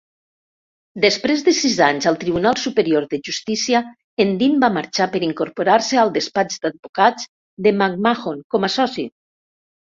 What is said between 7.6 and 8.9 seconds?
de McMahon com a